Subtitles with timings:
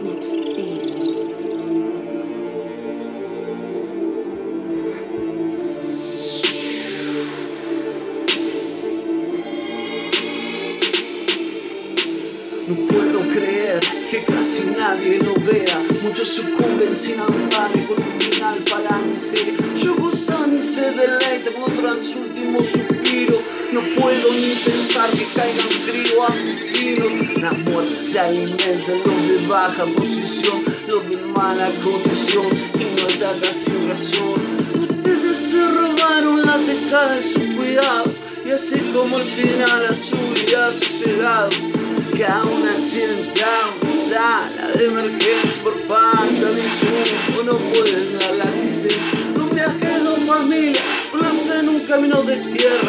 [0.00, 0.06] No
[12.86, 15.84] puedo creer que casi nadie lo vea.
[16.02, 19.20] Muchos sucumben sin amparo y con un final para mi
[21.40, 23.42] deleita con su último suspiro.
[23.72, 27.12] No puedo ni pensar que caigan crío asesinos.
[27.40, 33.52] La muerte se alimenta los de baja posición, los de mala condición y no ataca
[33.52, 34.42] sin razón.
[34.74, 38.12] Ustedes se robaron la teca de su cuidado
[38.44, 41.50] y así como el final a su vida se ha llegado.
[42.16, 48.18] Que a un accidente a una sala de emergencia por falta de insumo no pueden
[48.18, 48.29] dar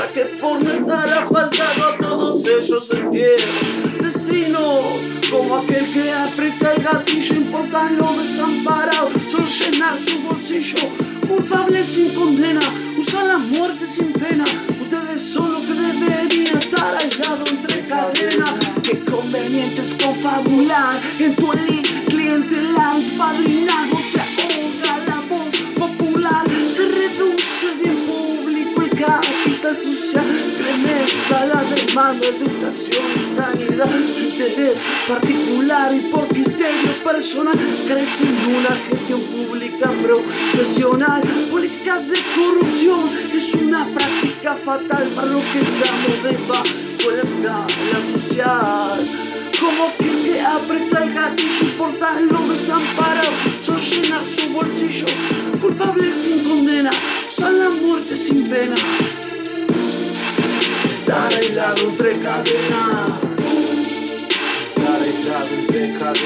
[0.00, 3.90] tierra que por no estar asfaltado a todos ellos entierra.
[3.90, 4.84] Asesinos
[5.30, 10.78] como aquel que aprieta el gatillo, importan lo desamparado, solo llenar su bolsillo.
[11.26, 14.44] Culpables sin condena, usan la muerte sin pena.
[14.80, 18.54] Ustedes son los que deberían estar aislados entre cadenas.
[18.82, 24.29] Qué conveniente es confabular en tu elite clientelar, padrinado se ahoga
[32.08, 39.90] educación y sanidad, su interés particular y por criterio personal crece en una gestión pública
[39.90, 46.64] profesional, política de corrupción es una práctica fatal para lo que estamos debajo
[46.98, 49.10] de la escala social.
[49.60, 55.06] Como que, que aprieta el gatillo, importa lo desamparado, son llenar su bolsillo,
[55.60, 56.90] culpables sin condena,
[57.28, 58.76] son la muerte sin pena.
[61.30, 63.20] Estar aislado entre cadenas,
[64.66, 66.19] estar aislado entre cadenas.